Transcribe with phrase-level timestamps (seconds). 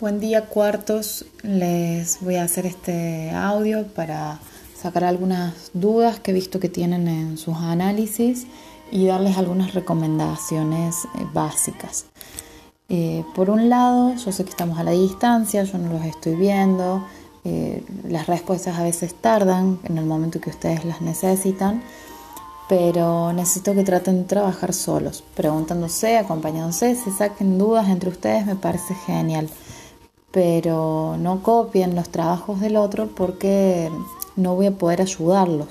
[0.00, 4.38] Buen día cuartos, les voy a hacer este audio para
[4.80, 8.46] sacar algunas dudas que he visto que tienen en sus análisis
[8.92, 12.06] y darles algunas recomendaciones eh, básicas.
[12.88, 16.36] Eh, por un lado, yo sé que estamos a la distancia, yo no los estoy
[16.36, 17.04] viendo,
[17.44, 21.82] eh, las respuestas a veces tardan en el momento que ustedes las necesitan,
[22.68, 28.54] pero necesito que traten de trabajar solos, preguntándose, acompañándose, si saquen dudas entre ustedes me
[28.54, 29.48] parece genial
[30.30, 33.90] pero no copien los trabajos del otro porque
[34.36, 35.68] no voy a poder ayudarlos.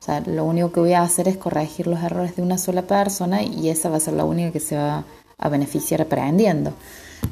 [0.00, 2.82] O sea, lo único que voy a hacer es corregir los errores de una sola
[2.82, 5.04] persona y esa va a ser la única que se va
[5.36, 6.72] a beneficiar aprendiendo.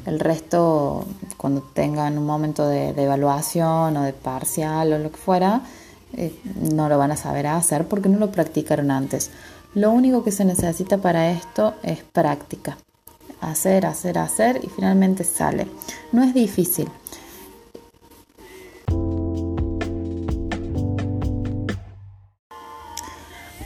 [0.05, 1.05] El resto,
[1.37, 5.61] cuando tengan un momento de, evaluación o de parcial o lo que fuera,
[6.13, 9.31] eh, no lo van a saber hacer porque no lo practicaron antes.
[9.73, 12.77] Lo único que se necesita para esto es práctica
[13.41, 15.67] hacer, hacer, hacer y finalmente sale.
[16.11, 16.89] No es difícil.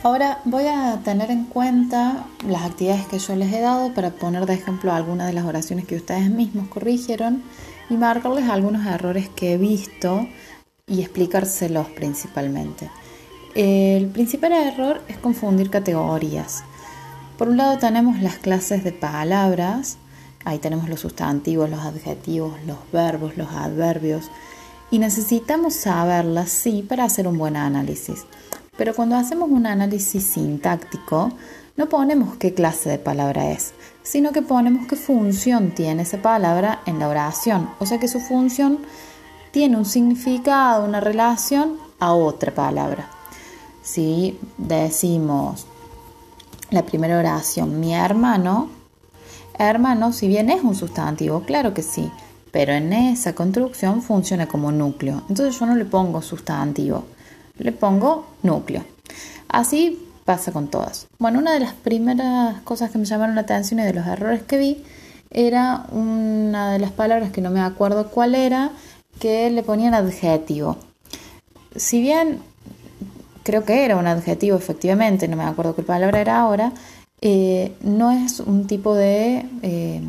[0.04, 4.46] Ahora voy a tener en cuenta las actividades que yo les he dado para poner
[4.46, 7.44] de ejemplo algunas de las oraciones que ustedes mismos corrigieron
[7.88, 10.26] y marcarles algunos errores que he visto
[10.88, 12.90] y explicárselos principalmente.
[13.54, 16.64] El principal error es confundir categorías.
[17.38, 19.96] Por un lado tenemos las clases de palabras,
[20.44, 24.30] ahí tenemos los sustantivos, los adjetivos, los verbos, los adverbios,
[24.90, 28.26] y necesitamos saberlas, sí, para hacer un buen análisis.
[28.76, 31.32] Pero cuando hacemos un análisis sintáctico,
[31.76, 33.72] no ponemos qué clase de palabra es,
[34.02, 38.20] sino que ponemos qué función tiene esa palabra en la oración, o sea que su
[38.20, 38.78] función
[39.52, 43.08] tiene un significado, una relación a otra palabra.
[43.82, 45.66] Si decimos
[46.72, 48.70] la primera oración, mi hermano,
[49.58, 52.10] hermano, si bien es un sustantivo, claro que sí,
[52.50, 55.22] pero en esa construcción funciona como núcleo.
[55.28, 57.04] Entonces yo no le pongo sustantivo,
[57.58, 58.84] le pongo núcleo.
[59.48, 61.08] Así pasa con todas.
[61.18, 64.42] Bueno, una de las primeras cosas que me llamaron la atención y de los errores
[64.42, 64.84] que vi
[65.30, 68.70] era una de las palabras que no me acuerdo cuál era,
[69.18, 70.76] que le ponían adjetivo.
[71.76, 72.40] Si bien
[73.42, 76.72] creo que era un adjetivo efectivamente, no me acuerdo qué palabra era ahora,
[77.20, 80.02] eh, no es un tipo de, eh,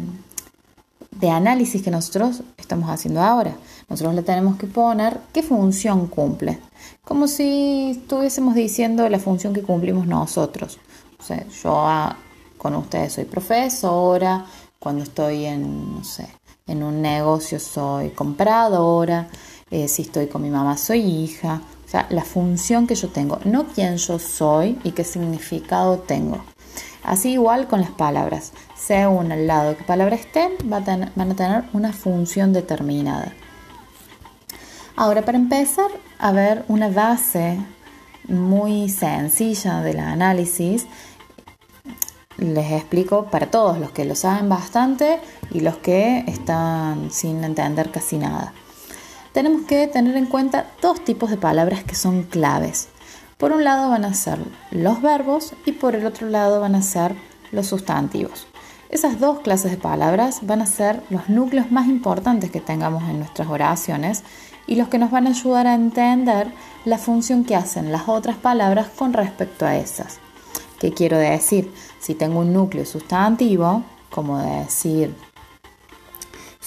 [1.12, 3.56] de análisis que nosotros estamos haciendo ahora.
[3.90, 6.60] Nosotros le tenemos que poner qué función cumple,
[7.04, 10.80] como si estuviésemos diciendo la función que cumplimos nosotros.
[11.20, 12.18] O sea, yo ah,
[12.58, 14.46] con ustedes soy profesora,
[14.80, 16.28] cuando estoy en, no sé,
[16.66, 19.28] en un negocio soy compradora,
[19.70, 21.62] eh, si estoy con mi mamá soy hija,
[22.10, 26.44] la función que yo tengo, no quién yo soy y qué significado tengo.
[27.04, 31.94] Así igual con las palabras, según al lado qué palabra estén, van a tener una
[31.94, 33.34] función determinada.
[34.96, 37.58] Ahora, para empezar a ver una base
[38.28, 40.86] muy sencilla del análisis,
[42.38, 45.20] les explico para todos los que lo saben bastante
[45.52, 48.54] y los que están sin entender casi nada
[49.34, 52.88] tenemos que tener en cuenta dos tipos de palabras que son claves.
[53.38, 54.40] Por un lado van a ser
[54.72, 57.16] los verbos y por el otro lado van a ser
[57.52, 58.48] los sustantivos.
[58.90, 63.18] Esas dos clases de palabras van a ser los núcleos más importantes que tengamos en
[63.18, 64.24] nuestras oraciones
[64.68, 66.54] y los que nos van a ayudar a entender
[66.86, 70.20] la función que hacen las otras palabras con respecto a esas.
[70.80, 71.74] ¿Qué quiero decir?
[72.00, 75.16] Si tengo un núcleo sustantivo, como decir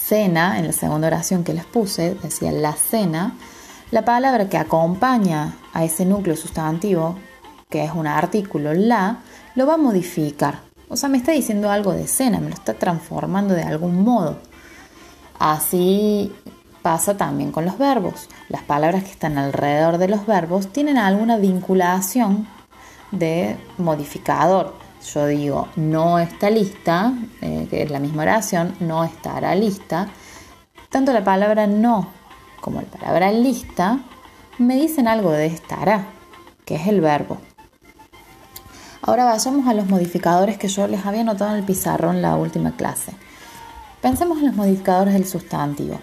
[0.07, 3.35] cena, en la segunda oración que les puse, decía la cena,
[3.91, 7.17] la palabra que acompaña a ese núcleo sustantivo,
[7.69, 9.19] que es un artículo la,
[9.57, 10.61] lo va a modificar.
[10.89, 14.39] O sea, me está diciendo algo de cena, me lo está transformando de algún modo.
[15.41, 16.33] Así
[16.83, 18.29] pasa también con los verbos.
[18.49, 22.47] Las palabras que están alrededor de los verbos tienen alguna vinculación
[23.11, 29.55] de modificador yo digo no está lista, eh, que es la misma oración, no estará
[29.55, 30.09] lista,
[30.91, 32.09] tanto la palabra no
[32.61, 34.01] como la palabra lista
[34.59, 36.07] me dicen algo de estará,
[36.65, 37.39] que es el verbo.
[39.03, 42.35] Ahora vayamos a los modificadores que yo les había notado en el pizarrón en la
[42.37, 43.13] última clase.
[44.01, 46.01] Pensemos en los modificadores del sustantivo.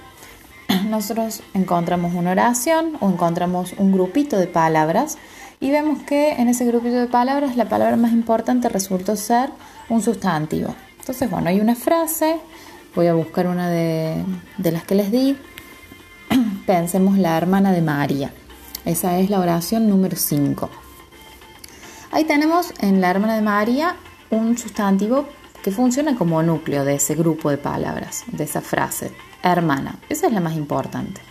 [0.88, 5.18] Nosotros encontramos una oración o encontramos un grupito de palabras
[5.64, 9.50] y vemos que en ese grupito de palabras la palabra más importante resultó ser
[9.88, 10.76] un sustantivo.
[11.00, 12.36] Entonces, bueno, hay una frase,
[12.94, 14.26] voy a buscar una de,
[14.58, 15.38] las que les di.
[16.68, 18.34] Pensemos la hermana de María.
[18.84, 20.70] Esa es la oración número 5.
[22.12, 23.96] Ahí tenemos en la hermana de María
[24.32, 25.30] un sustantivo
[25.64, 29.14] que funciona como núcleo de ese grupo de palabras, de esa frase.
[29.42, 29.96] hermana.
[30.10, 31.22] Esa es la más importante.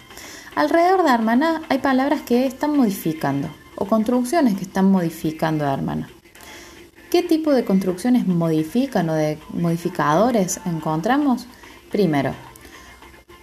[0.55, 3.51] Alrededor de hermana hay palabras que están modificando
[3.83, 6.09] o construcciones que están modificando a hermana.
[7.11, 11.47] ¿Qué tipo de construcciones modifican o de modificadores encontramos?
[11.91, 12.33] Primero,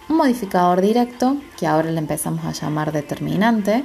[0.08, 3.84] un modificador directo, que ahora le empezamos a llamar determinante,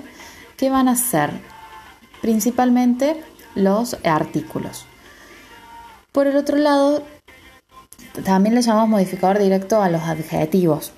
[0.56, 1.30] que van a ser
[2.22, 3.22] principalmente
[3.54, 4.86] los artículos.
[6.14, 7.04] Por el otro lado,
[8.24, 10.94] también le llamamos modificador directo a los adjetivos.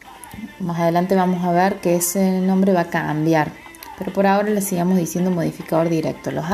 [0.60, 3.52] Más adelante vamos a ver que ese nombre va a cambiar,
[3.98, 6.46] pero por ahora le sigamos diciendo modificador directo a los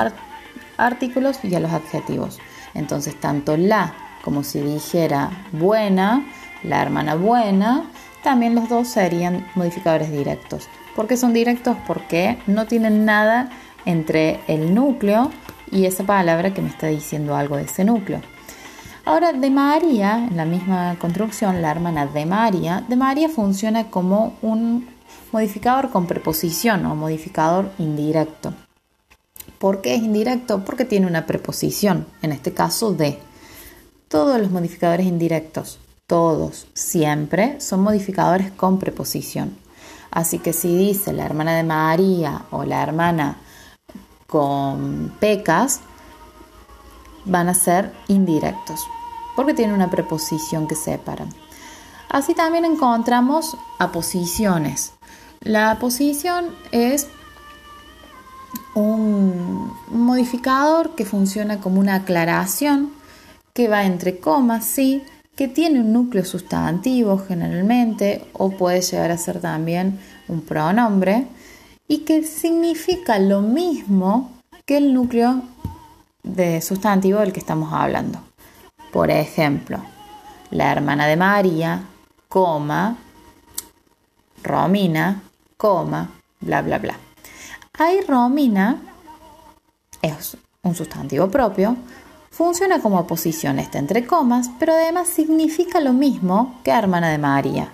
[0.77, 2.39] artículos y a los adjetivos.
[2.73, 3.93] Entonces, tanto la
[4.23, 6.25] como si dijera buena,
[6.63, 7.83] la hermana buena,
[8.23, 10.69] también los dos serían modificadores directos.
[10.95, 11.75] ¿Por qué son directos?
[11.85, 13.49] Porque no tienen nada
[13.85, 15.29] entre el núcleo
[15.69, 18.21] y esa palabra que me está diciendo algo de ese núcleo.
[19.05, 24.37] Ahora, de María, en la misma construcción, la hermana de María, de María funciona como
[24.41, 24.87] un
[25.33, 28.53] modificador con preposición o modificador indirecto.
[29.57, 30.63] ¿Por qué es indirecto?
[30.63, 33.19] Porque tiene una preposición, en este caso de.
[34.07, 39.57] Todos los modificadores indirectos, todos, siempre, son modificadores con preposición.
[40.11, 43.37] Así que si dice la hermana de María o la hermana
[44.27, 45.79] con pecas,
[47.25, 48.81] van a ser indirectos,
[49.35, 51.29] porque tienen una preposición que separan.
[52.09, 54.93] Así también encontramos aposiciones.
[55.43, 57.07] La aposición es
[58.75, 62.93] un modificador que funciona como una aclaración
[63.53, 65.03] que va entre comas, sí,
[65.35, 69.99] que tiene un núcleo sustantivo generalmente o puede llegar a ser también
[70.29, 71.27] un pronombre
[71.89, 74.31] y que significa lo mismo
[74.65, 75.41] que el núcleo
[76.23, 78.19] de sustantivo del que estamos hablando.
[78.93, 79.83] Por ejemplo,
[80.51, 81.83] la hermana de María,
[82.29, 82.97] coma,
[84.41, 85.21] Romina,
[85.63, 86.09] coma,
[86.41, 86.95] bla, bla, bla.
[87.79, 88.81] Ahí Romina
[90.01, 91.77] es un sustantivo propio,
[92.31, 97.69] funciona como oposición está entre comas, pero además significa lo mismo que hermana de María.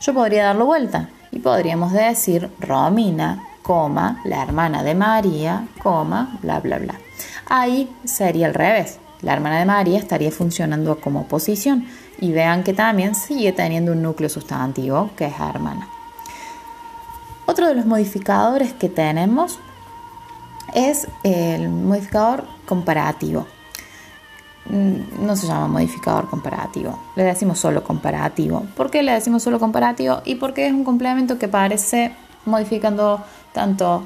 [0.00, 6.58] Yo podría darlo vuelta y podríamos decir Romina, coma, la hermana de María, coma, bla,
[6.58, 6.94] bla, bla.
[7.46, 8.98] Ahí sería al revés.
[9.22, 11.86] La hermana de María estaría funcionando como oposición
[12.18, 15.88] y vean que también sigue teniendo un núcleo sustantivo que es hermana.
[17.58, 19.58] Otro de los modificadores que tenemos
[20.74, 23.48] es el modificador comparativo.
[24.66, 28.64] Mm, no se llama modificador comparativo, le decimos solo comparativo.
[28.76, 30.22] ¿Por qué le decimos solo comparativo?
[30.24, 32.12] Y porque es un complemento que aparece
[32.44, 34.04] modificando tanto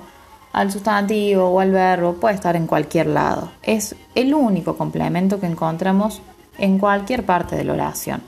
[0.54, 3.50] al sustantivo o al verbo, puede estar en cualquier lado.
[3.62, 6.22] Es el único complemento que encontramos
[6.56, 8.22] en cualquier parte de la oración.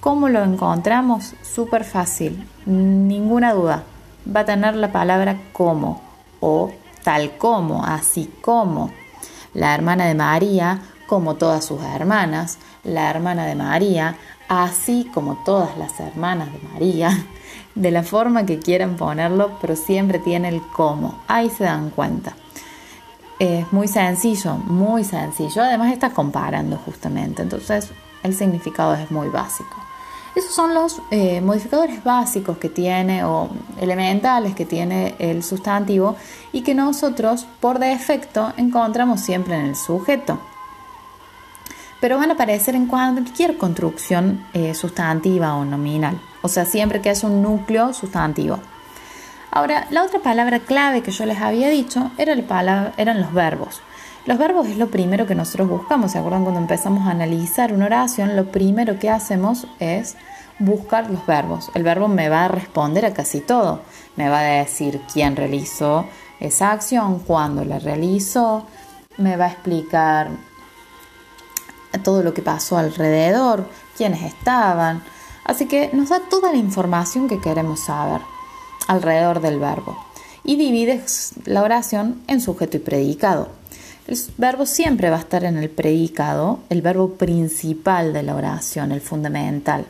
[0.00, 1.32] ¿Cómo lo encontramos?
[1.42, 3.84] Súper fácil, ninguna duda.
[4.24, 6.00] Va a tener la palabra como
[6.40, 6.72] o
[7.02, 8.90] tal como, así como.
[9.54, 14.16] La hermana de María, como todas sus hermanas, la hermana de María,
[14.48, 17.26] así como todas las hermanas de María,
[17.74, 21.22] de la forma que quieran ponerlo, pero siempre tiene el cómo.
[21.28, 22.34] Ahí se dan cuenta.
[23.38, 25.62] Es muy sencillo, muy sencillo.
[25.62, 27.90] Además está comparando justamente, entonces
[28.22, 29.76] el significado es muy básico.
[30.34, 36.16] Esos son los eh, modificadores básicos que tiene o elementales que tiene el sustantivo
[36.52, 40.40] y que nosotros por defecto encontramos siempre en el sujeto.
[42.00, 47.10] Pero van a aparecer en cualquier construcción eh, sustantiva o nominal, o sea, siempre que
[47.10, 48.58] haya un núcleo sustantivo.
[49.50, 52.32] Ahora, la otra palabra clave que yo les había dicho era
[52.96, 53.82] eran los verbos.
[54.24, 56.12] Los verbos es lo primero que nosotros buscamos.
[56.12, 58.36] ¿Se acuerdan cuando empezamos a analizar una oración?
[58.36, 60.16] Lo primero que hacemos es
[60.60, 61.70] buscar los verbos.
[61.74, 63.80] El verbo me va a responder a casi todo.
[64.14, 66.06] Me va a decir quién realizó
[66.38, 68.66] esa acción, cuándo la realizó,
[69.16, 70.30] me va a explicar
[72.04, 75.02] todo lo que pasó alrededor, quiénes estaban.
[75.44, 78.20] Así que nos da toda la información que queremos saber
[78.86, 79.96] alrededor del verbo.
[80.44, 83.61] Y divides la oración en sujeto y predicado.
[84.06, 88.92] El verbo siempre va a estar en el predicado, el verbo principal de la oración,
[88.92, 89.86] el fundamental.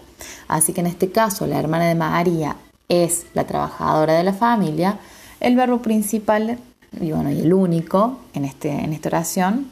[0.48, 2.56] Así que en este caso, la hermana de María
[2.88, 4.98] es la trabajadora de la familia.
[5.40, 6.58] El verbo principal
[7.00, 9.70] y, bueno, y el único en, este, en esta oración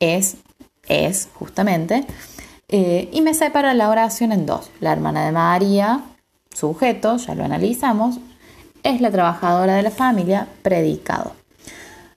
[0.00, 0.36] es,
[0.88, 2.06] es justamente.
[2.68, 4.70] Eh, y me separa la oración en dos.
[4.80, 6.00] La hermana de María,
[6.54, 8.18] sujeto, ya lo analizamos,
[8.82, 11.32] es la trabajadora de la familia, predicado.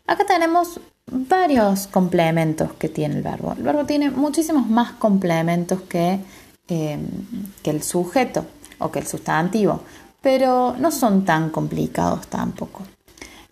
[0.06, 0.80] Acá tenemos
[1.12, 3.54] varios complementos que tiene el verbo.
[3.54, 6.20] El verbo tiene muchísimos más complementos que,
[6.68, 7.08] em,
[7.64, 8.46] que el sujeto.
[8.80, 9.82] o que el sustantivo,
[10.22, 12.84] pero no son tan complicados tampoco.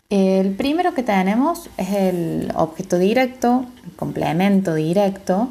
[0.07, 5.49] El primero que tenemos es el objeto directo, el complemento directo,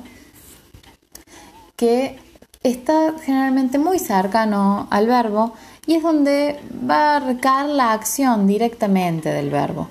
[1.76, 2.18] que
[2.62, 5.54] está generalmente muy cercano al verbo
[5.86, 9.88] y es donde va a recaer la acción directamente del verbo.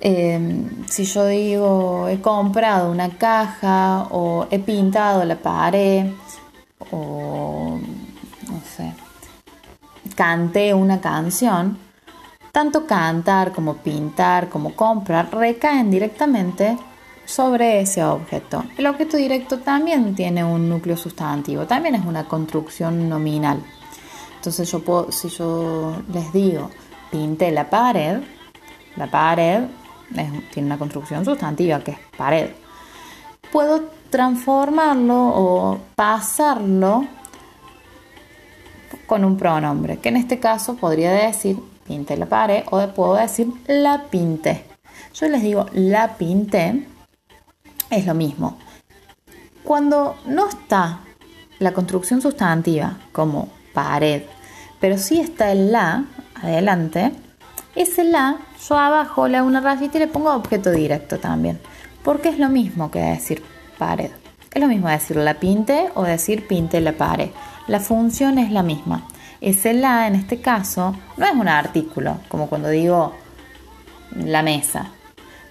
[0.00, 6.06] Em, si yo digo he comprado una caja o he pintado la pared
[6.92, 7.80] o
[8.48, 8.92] no sé,
[10.14, 11.78] canté una canción,
[12.52, 16.78] tanto cantar como pintar como comprar recaen directamente
[17.24, 18.64] sobre ese objeto.
[18.76, 23.60] El objeto directo también tiene un núcleo sustantivo, también es una construcción nominal.
[24.36, 26.70] Entonces yo puedo, si yo les digo
[27.10, 28.20] pinté la pared,
[28.96, 29.64] la pared
[30.14, 32.50] tiene una construcción sustantiva que es pared.
[33.52, 37.06] Puedo transformarlo o pasarlo
[39.06, 43.48] con un pronombre, que en este caso podría decir pinté la pared o puedo decir
[43.66, 44.64] la pinté.
[45.14, 46.86] Yo les digo la pinté,
[47.90, 48.58] es lo mismo.
[49.64, 51.00] Cuando no está
[51.58, 54.22] la construcción sustantiva como pared,
[54.80, 57.12] pero sí está el la adelante,
[57.78, 61.60] ese la yo abajo le hago una rayita y le pongo objeto directo también,
[62.02, 63.40] porque es lo mismo que decir
[63.78, 64.10] pared.
[64.52, 67.30] Es lo mismo decir la pinte o decir pinte la pared.
[67.68, 69.06] La función es la misma.
[69.40, 73.14] Ese la en este caso no es un artículo, como cuando digo
[74.16, 74.90] la mesa.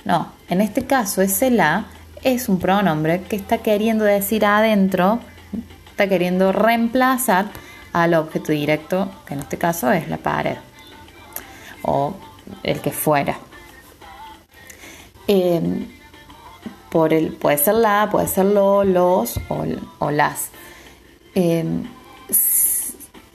[0.04, 1.86] No, en este caso ese la
[2.24, 5.20] es un pronombre que está queriendo decir adentro,
[5.92, 7.46] está queriendo reemplazar
[7.94, 10.58] al objeto directo, que en este caso es la pared
[11.88, 12.14] o
[12.64, 13.40] el que fuera.
[15.28, 15.88] Em,
[16.90, 19.40] por el, puede ser la, puede ser lo, los
[20.00, 20.50] o, las.
[21.34, 21.84] Em,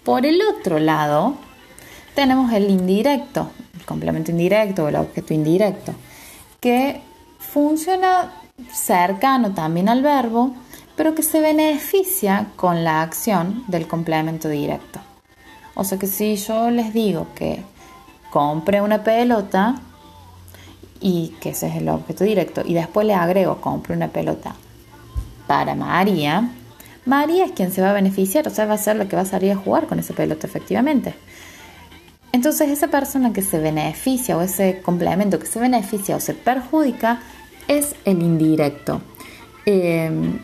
[0.04, 1.34] por el otro lado,
[2.14, 5.94] tenemos el indirecto, el complemento indirecto o el objeto indirecto,
[6.60, 7.00] que
[7.38, 8.32] funciona
[8.72, 10.54] cercano también al verbo,
[10.96, 15.00] pero que se beneficia con la acción del complemento directo.
[15.74, 17.62] O sea que si yo les digo que
[18.32, 19.76] compre una pelota
[21.00, 24.54] y que ese es el objeto directo y después le agrego compre una pelota
[25.46, 26.50] para María,
[27.04, 29.22] María es quien se va a beneficiar, o sea, va a ser la que va
[29.22, 31.14] a salir a jugar con esa pelota efectivamente.
[32.32, 37.20] Entonces esa persona que se beneficia o ese complemento que se beneficia o se perjudica
[37.68, 39.02] es el indirecto.
[39.66, 40.38] Em,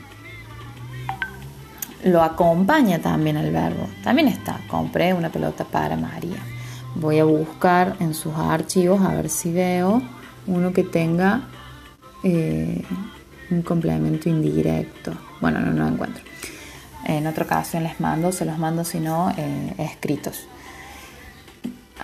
[2.05, 3.89] lo acompaña también el verbo.
[4.05, 6.37] También está, compré una pelota para María.
[7.01, 10.03] Voy a buscar en sus archivos a ver si veo
[10.49, 11.43] uno que tenga
[12.25, 12.83] eh,
[13.51, 15.13] un complemento indirecto.
[15.41, 16.25] Bueno, no, lo encuentro.
[17.05, 20.49] En otra ocasión les mando, se los mando si no eh, escritos.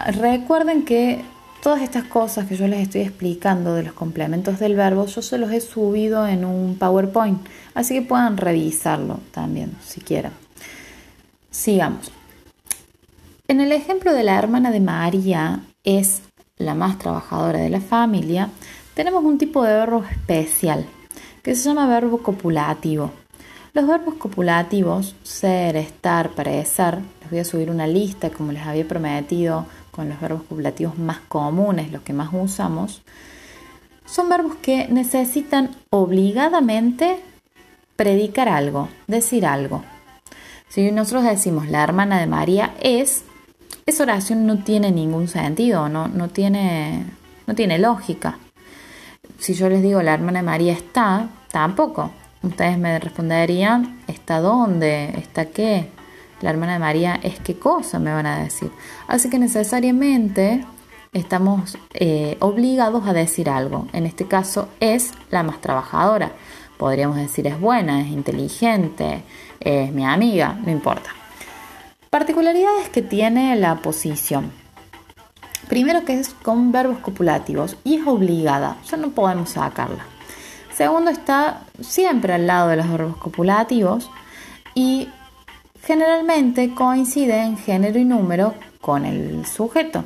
[0.07, 1.25] Recuerden que
[1.61, 5.39] todas estas cosas que yo les estoy explicando de los complementos del verbo, yo se
[5.39, 7.41] los he subido en un PowerPoint,
[7.75, 10.33] así que puedan revisarlo también si quieren.
[11.51, 12.13] Sigamos.
[13.47, 16.23] En el ejemplo de la hermana de María es
[16.57, 18.49] la más trabajadora de la familia,
[18.95, 20.87] tenemos un tipo de verbo especial
[21.43, 23.11] que se llama verbo copulativo.
[23.75, 28.89] Los verbos copulativos, ser, estar, parecer, les voy a subir una lista como les había
[28.89, 33.03] prometido con los verbos copulativos más comunes, los que más usamos,
[34.07, 37.21] son verbos que necesitan obligadamente
[37.95, 39.85] predicar algo, decir algo.
[40.69, 43.23] Si nosotros decimos la hermana de María es,
[43.87, 47.05] esa oración no tiene ningún sentido, no, no, tiene,
[47.47, 48.39] no tiene lógica.
[49.39, 52.11] Si yo les digo la hermana María está, tampoco.
[52.43, 55.15] Ustedes me responderían, ¿está dónde?
[55.19, 55.89] ¿Está qué?
[56.41, 58.71] La hermana de María es qué cosa, me van a decir.
[59.07, 60.65] Así que necesariamente
[61.13, 63.87] estamos eh, obligados a decir algo.
[63.93, 66.33] En este caso es la más trabajadora.
[66.77, 69.23] Podríamos decir es buena, es inteligente,
[69.61, 71.11] es mi amiga, no importa.
[72.15, 74.53] Particularidades que tiene la posición.
[75.69, 80.07] Primero que es con verbos copulativos y es obligada, ya no podemos sacarla.
[80.77, 84.13] Segundo está siempre al lado de los verbos copulativos
[84.77, 85.09] y
[85.83, 90.05] generalmente coincide en género y número con el sujeto.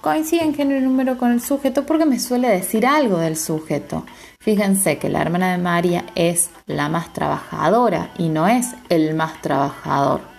[0.00, 4.06] Coincide en género y número con el sujeto porque me suele decir algo del sujeto.
[4.38, 9.42] Fíjense que la hermana de María es la más trabajadora y no es el más
[9.42, 10.30] trabajador.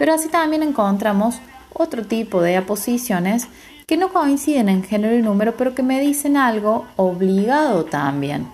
[0.00, 1.42] Pero así también encontramos
[1.74, 3.48] otro tipo de aposiciones
[3.86, 8.48] que no coinciden en género y número, pero que me dicen algo obligado también.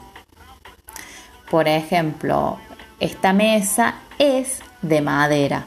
[1.49, 2.59] Por ejemplo,
[2.99, 5.67] esta mesa es de madera.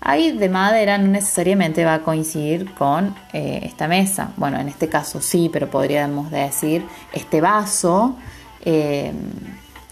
[0.00, 4.32] Ahí de madera no necesariamente va a coincidir con eh, esta mesa.
[4.36, 8.16] Bueno, en este caso sí, pero podríamos decir, este vaso
[8.64, 9.12] eh,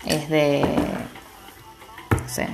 [0.07, 0.65] es de,
[2.11, 2.49] no sé,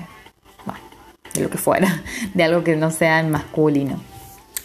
[1.34, 2.02] de lo que fuera,
[2.34, 4.00] de algo que no sea masculino.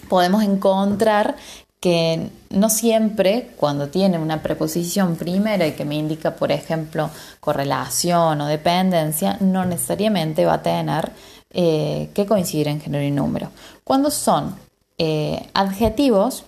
[0.10, 1.36] Podemos encontrar
[1.80, 7.10] que no siempre cuando tiene una preposición primera y que me indica, por ejemplo,
[7.42, 11.12] correlación o dependencia, no necesariamente va a tener
[11.52, 13.50] eh, que coincidir en género y número.
[13.84, 14.56] Cuando son
[14.98, 16.46] eh, adjetivos,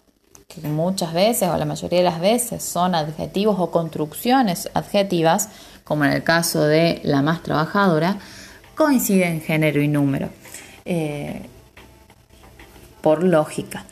[0.47, 5.49] que muchas veces o la mayoría de las veces son adjetivos o construcciones adjetivas,
[5.83, 8.19] como en el caso de la más trabajadora,
[8.75, 10.29] coinciden género y número,
[10.85, 11.41] eh,
[13.01, 13.85] por lógica.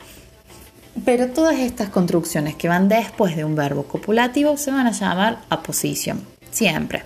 [1.04, 5.38] Pero todas estas construcciones que van después de un verbo copulativo se van a llamar
[5.50, 7.02] aposición, siempre.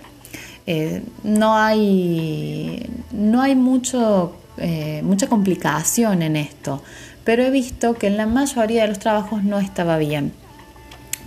[0.67, 6.83] Eh, no hay, no hay mucho, eh, mucha complicación en esto,
[7.23, 10.31] pero he visto que en la mayoría de los trabajos no estaba bien,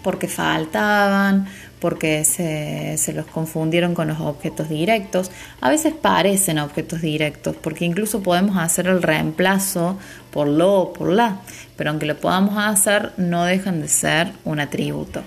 [0.02, 1.46] porque faltaban,
[1.80, 5.30] porque se, se, los confundieron con los objetos directos.
[5.60, 9.98] A veces parecen objetos directos, porque incluso podemos hacer el reemplazo
[10.30, 11.40] por lo o por la,
[11.76, 15.22] pero aunque lo podamos hacer, no dejan de ser un atributo.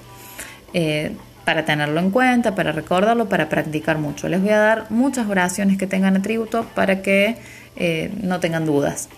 [0.73, 1.11] Eh,
[1.45, 4.27] para tenerlo en cuenta, para recordarlo, para practicar mucho.
[4.27, 7.37] Les voy a dar muchas oraciones que tengan atributo para que
[7.75, 9.09] eh, no tengan dudas.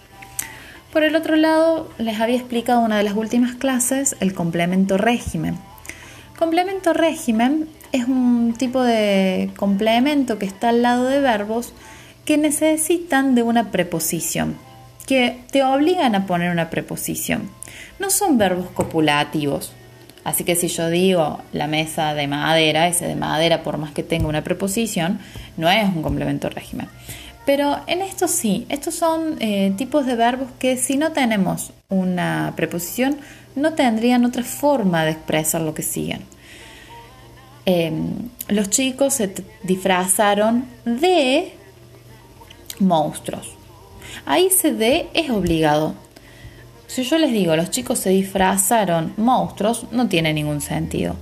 [0.97, 5.55] Por el otro lado, les había explicado una de las últimas clases el complemento régimen.
[6.39, 11.71] Complemento régimen es un tipo de complemento que está al lado de verbos
[12.25, 14.57] que necesitan de una preposición,
[15.05, 17.47] que te obligan a poner una preposición.
[17.99, 19.73] No son verbos copulativos.
[20.23, 24.01] Así que si yo digo la mesa de madera, ese de madera, por más que
[24.01, 25.19] tenga una preposición,
[25.57, 26.89] no es un complemento régimen.
[27.47, 32.51] Pero en esto sí, estos son eh, tipos de verbos que si no tenemos una
[32.57, 33.19] preposición,
[33.55, 36.25] no tendrían otra forma de expresar lo que siguen.
[37.65, 41.53] Em, los chicos se disfrazaron de
[42.79, 43.53] monstruos.
[44.25, 45.95] Ahí ese de es obligado.
[46.87, 51.15] Si yo les digo los chicos se disfrazaron monstruos, no tiene ningún sentido.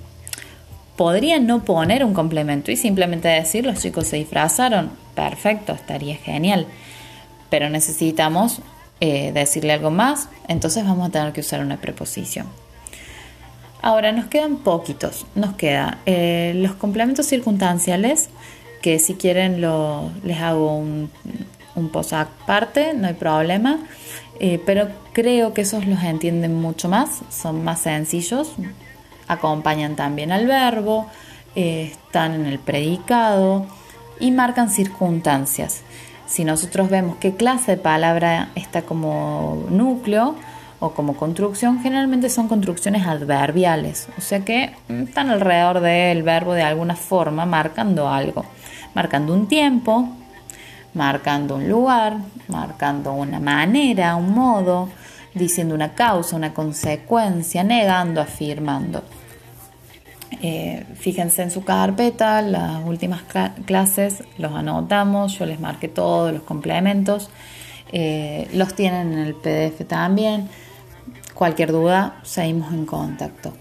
[0.98, 5.05] Podrían no poner un complemento y simplemente decir los chicos se disfrazaron.
[5.16, 6.68] Perfecto, estaría genial.
[7.50, 8.62] Pero necesitamos
[9.00, 12.48] eh, decirle algo más, entonces vamos a tener que usar una preposición.
[13.82, 15.26] Ahora nos quedan poquitos.
[15.36, 18.30] Nos quedan eh, los complementos circunstanciales,
[18.82, 21.10] que si quieren lo, les hago un,
[21.76, 23.80] un aparte, no hay problema.
[24.40, 28.52] Eh, pero creo que esos los entienden mucho más, son más sencillos,
[29.30, 31.08] acompañan también al verbo,
[31.56, 33.66] están en el predicado
[34.20, 35.82] y marcan circunstancias.
[36.26, 40.36] Si nosotros vemos qué clase de palabra está como núcleo
[40.80, 46.64] o como construcción, generalmente son construcciones adverbiales, o sea que están alrededor del verbo de
[46.64, 48.46] alguna forma, marcando algo,
[48.94, 50.10] marcando un tiempo,
[50.94, 54.90] marcando un lugar, marcando una manera, un modo,
[55.34, 59.04] diciendo una causa, una consecuencia, negando, afirmando.
[60.42, 63.22] Eh, fíjense en su carpeta, las últimas
[63.66, 67.30] clases los anotamos, yo les marqué todos los complementos,
[67.92, 70.50] eh, los tienen en el PDF también.
[71.34, 73.54] Cualquier duda, seguimos en contacto.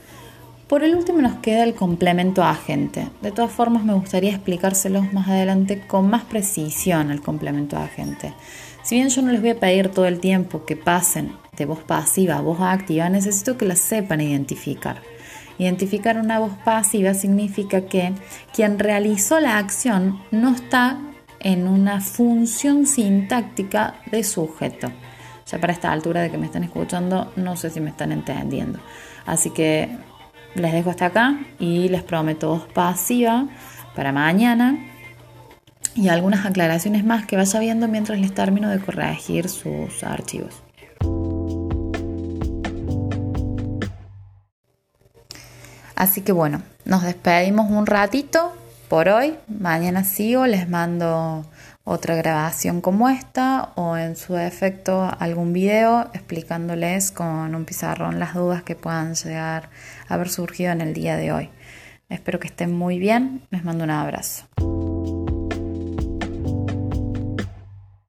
[0.68, 3.09] Por el último nos queda el complemento agente.
[3.20, 8.33] De todas formas me gustaría explicárselos más adelante con más precisión el complemento agente.
[8.83, 11.81] Si bien yo no les voy a pedir todo el tiempo que pasen de voz
[11.81, 15.00] pasiva a voz activa, necesito que la sepan identificar.
[15.58, 18.12] Identificar una voz pasiva significa que
[18.52, 20.98] quien realizó la acción no está
[21.40, 24.90] en una función sintáctica de sujeto.
[25.46, 28.80] Ya para esta altura de que me están escuchando, no sé si me están entendiendo.
[29.26, 29.90] Así que
[30.54, 33.46] les dejo hasta acá y les prometo voz pasiva
[33.94, 34.78] para mañana
[35.94, 40.63] y algunas aclaraciones más que vaya viendo mientras les termino de corregir sus archivos.
[45.96, 48.52] Así que bueno, nos despedimos un ratito
[48.88, 49.37] por hoy.
[49.48, 51.44] Mañana sigo, les mando
[51.85, 58.35] otra grabación como esta o en su defecto algún video explicándoles con un pizarrón las
[58.35, 59.68] dudas que puedan llegar
[60.09, 61.50] a haber surgido en el día de hoy.
[62.09, 64.44] Espero que estén muy bien, les mando un abrazo.